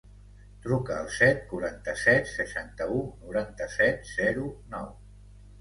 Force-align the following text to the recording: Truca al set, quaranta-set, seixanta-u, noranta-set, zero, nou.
Truca 0.61 0.95
al 1.01 1.09
set, 1.17 1.43
quaranta-set, 1.51 2.31
seixanta-u, 2.37 3.05
noranta-set, 3.27 4.11
zero, 4.15 4.51
nou. 4.77 4.91